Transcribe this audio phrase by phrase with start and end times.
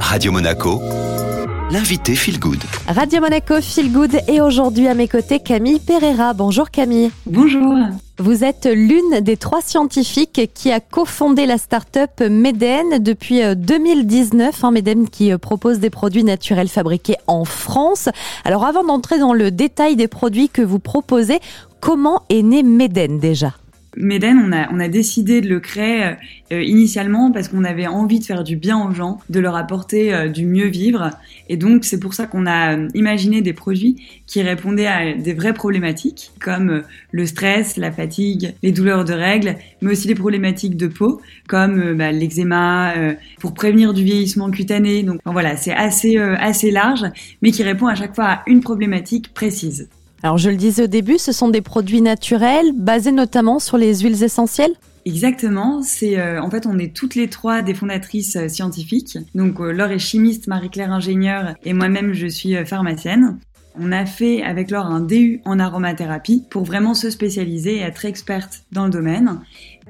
[0.00, 0.80] Radio Monaco,
[1.70, 2.62] l'invité Feel Good.
[2.88, 6.32] Radio Monaco Feel Good et aujourd'hui à mes côtés Camille Pereira.
[6.32, 7.10] Bonjour Camille.
[7.26, 7.74] Bonjour.
[8.18, 14.64] Vous êtes l'une des trois scientifiques qui a cofondé la start-up Meden depuis 2019.
[14.64, 18.08] Hein, Meden qui euh, propose des produits naturels fabriqués en France.
[18.44, 21.40] Alors avant d'entrer dans le détail des produits que vous proposez,
[21.80, 23.52] comment est né Meden déjà?
[23.98, 26.14] A, on a décidé de le créer
[26.52, 30.14] euh, initialement parce qu'on avait envie de faire du bien aux gens, de leur apporter
[30.14, 31.10] euh, du mieux vivre.
[31.48, 35.34] Et donc, c'est pour ça qu'on a euh, imaginé des produits qui répondaient à des
[35.34, 40.76] vraies problématiques, comme le stress, la fatigue, les douleurs de règles, mais aussi les problématiques
[40.76, 42.94] de peau, comme bah, l'eczéma,
[43.40, 45.02] pour prévenir du vieillissement cutané.
[45.02, 47.04] Donc voilà, c'est assez, assez large,
[47.42, 49.88] mais qui répond à chaque fois à une problématique précise.
[50.26, 54.00] Alors je le disais au début, ce sont des produits naturels basés notamment sur les
[54.00, 54.72] huiles essentielles
[55.04, 59.18] Exactement, c'est euh, en fait on est toutes les trois des fondatrices euh, scientifiques.
[59.36, 63.38] Donc euh, Laure est chimiste, Marie-Claire ingénieure et moi-même je suis pharmacienne.
[63.78, 68.04] On a fait avec Laure un DU en aromathérapie pour vraiment se spécialiser et être
[68.04, 69.38] experte dans le domaine.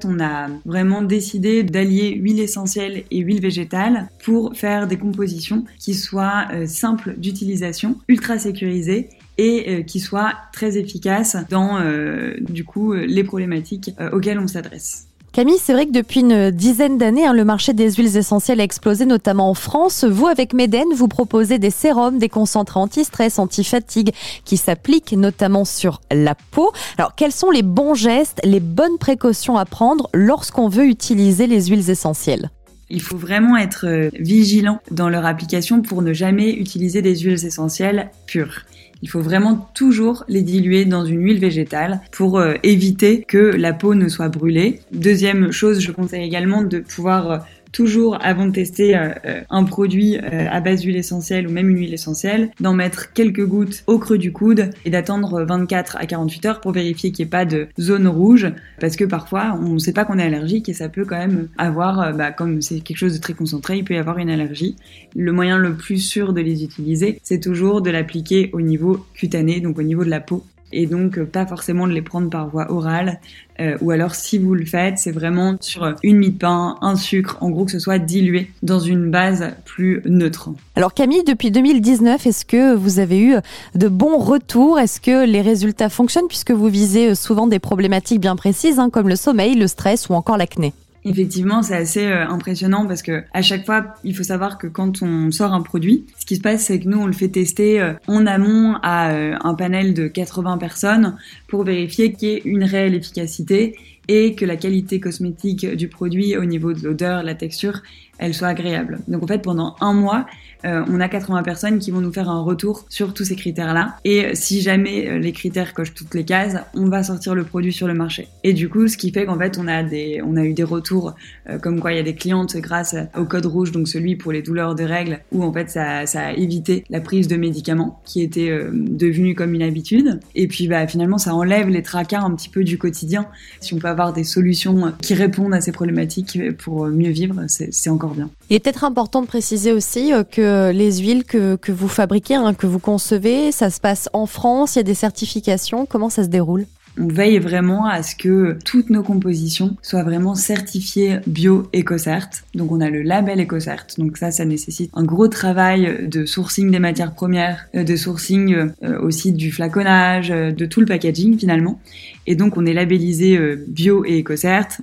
[0.05, 5.95] On a vraiment décidé d'allier huile essentielle et huile végétale pour faire des compositions qui
[5.95, 12.93] soient simples d'utilisation, ultra sécurisées et euh, qui soit très efficace dans euh, du coup
[12.93, 15.07] euh, les problématiques auxquelles on s'adresse.
[15.33, 18.63] Camille, c'est vrai que depuis une dizaine d'années, hein, le marché des huiles essentielles a
[18.63, 20.03] explosé, notamment en France.
[20.03, 24.13] Vous, avec Meden, vous proposez des sérums, des concentrés anti-stress, anti-fatigue,
[24.45, 26.71] qui s'appliquent notamment sur la peau.
[26.97, 31.65] Alors, quels sont les bons gestes, les bonnes précautions à prendre lorsqu'on veut utiliser les
[31.65, 32.49] huiles essentielles?
[32.89, 38.09] Il faut vraiment être vigilant dans leur application pour ne jamais utiliser des huiles essentielles
[38.25, 38.63] pures.
[39.01, 43.73] Il faut vraiment toujours les diluer dans une huile végétale pour euh, éviter que la
[43.73, 44.79] peau ne soit brûlée.
[44.91, 47.37] Deuxième chose, je conseille également de pouvoir euh,
[47.71, 51.69] toujours avant de tester euh, euh, un produit euh, à base d'huile essentielle ou même
[51.69, 56.05] une huile essentielle, d'en mettre quelques gouttes au creux du coude et d'attendre 24 à
[56.05, 59.73] 48 heures pour vérifier qu'il n'y ait pas de zone rouge parce que parfois on
[59.73, 62.79] ne sait pas qu'on est allergique et ça peut quand même avoir, bah, comme c'est
[62.79, 64.75] quelque chose de très concentré, il peut y avoir une allergie.
[65.15, 69.59] Le moyen le plus sûr de les utiliser, c'est toujours de l'appliquer au niveau cutané,
[69.59, 72.71] donc au niveau de la peau et donc pas forcément de les prendre par voie
[72.71, 73.19] orale.
[73.59, 76.95] Euh, ou alors si vous le faites c'est vraiment sur une mie de pain, un
[76.95, 80.49] sucre, en gros que ce soit dilué dans une base plus neutre.
[80.75, 83.35] Alors Camille, depuis 2019, est-ce que vous avez eu
[83.73, 84.79] de bons retours?
[84.79, 86.27] Est-ce que les résultats fonctionnent?
[86.27, 90.13] Puisque vous visez souvent des problématiques bien précises hein, comme le sommeil, le stress ou
[90.13, 90.73] encore l'acné
[91.09, 95.01] Effectivement, c'est assez euh, impressionnant parce que à chaque fois, il faut savoir que quand
[95.01, 97.79] on sort un produit, ce qui se passe, c'est que nous, on le fait tester
[97.79, 101.15] euh, en amont à euh, un panel de 80 personnes
[101.47, 103.77] pour vérifier qu'il y ait une réelle efficacité
[104.09, 107.81] et que la qualité cosmétique du produit au niveau de l'odeur, la texture,
[108.19, 108.99] elle soit agréable.
[109.07, 110.25] Donc en fait, pendant un mois,
[110.65, 113.95] euh, on a 80 personnes qui vont nous faire un retour sur tous ces critères-là.
[114.03, 117.73] Et si jamais euh, les critères cochent toutes les cases, on va sortir le produit
[117.73, 118.27] sur le marché.
[118.43, 120.63] Et du coup, ce qui fait qu'en fait, on a des, on a eu des
[120.63, 121.13] retours
[121.49, 124.31] euh, comme quoi il y a des clientes grâce au code rouge, donc celui pour
[124.31, 128.01] les douleurs de règles, où en fait ça, ça a évité la prise de médicaments
[128.05, 130.19] qui était devenue comme une habitude.
[130.35, 133.27] Et puis bah finalement, ça enlève les tracas un petit peu du quotidien.
[133.59, 137.89] Si on peut avoir des solutions qui répondent à ces problématiques pour mieux vivre, c'est
[137.89, 138.06] encore
[138.49, 142.53] Il est peut-être important de préciser aussi que les huiles que, que vous fabriquez, hein,
[142.53, 146.23] que vous concevez, ça se passe en France, il y a des certifications, comment ça
[146.23, 146.65] se déroule?
[146.99, 152.29] On veille vraiment à ce que toutes nos compositions soient vraiment certifiées bio EcoCert.
[152.55, 153.87] Donc on a le label EcoCert.
[153.97, 158.55] Donc ça, ça nécessite un gros travail de sourcing des matières premières, euh, de sourcing
[158.83, 161.79] euh, aussi du flaconnage, euh, de tout le packaging finalement.
[162.25, 164.23] Et donc on est labellisé bio et.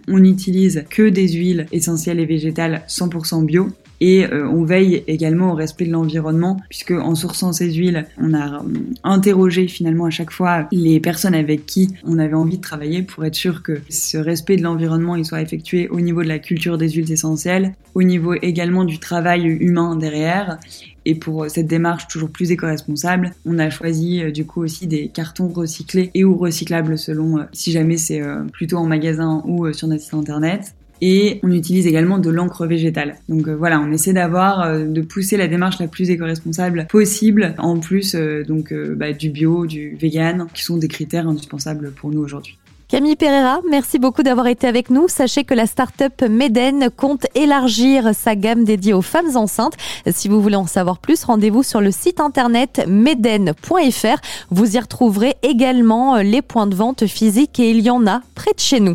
[0.09, 3.69] On n'utilise que des huiles essentielles et végétales 100% bio
[4.01, 8.35] et euh, on veille également au respect de l'environnement puisque en sourçant ces huiles, on
[8.35, 8.63] a euh,
[9.03, 13.25] interrogé finalement à chaque fois les personnes avec qui on avait envie de travailler pour
[13.25, 16.79] être sûr que ce respect de l'environnement il soit effectué au niveau de la culture
[16.79, 20.59] des huiles essentielles, au niveau également du travail humain derrière.
[21.07, 25.09] Et pour cette démarche toujours plus éco-responsable, on a choisi euh, du coup aussi des
[25.09, 30.03] cartons recyclés et ou recyclables selon si jamais c'est plutôt en magasin ou sur notre
[30.03, 33.17] site internet et on utilise également de l'encre végétale.
[33.29, 37.55] Donc euh, voilà, on essaie d'avoir, euh, de pousser la démarche la plus éco-responsable possible,
[37.59, 42.11] en plus euh, donc bah, du bio, du vegan, qui sont des critères indispensables pour
[42.11, 42.59] nous aujourd'hui.
[42.89, 45.09] Camille Pereira, merci beaucoup d'avoir été avec nous.
[45.09, 49.75] Sachez que la start-up Meden compte élargir sa gamme dédiée aux femmes enceintes.
[50.07, 54.21] Si vous voulez en savoir plus, rendez-vous sur le site internet meden.fr.
[54.51, 58.53] Vous y retrouverez également les points de vente physiques et il y en a près
[58.53, 58.93] de chez nous.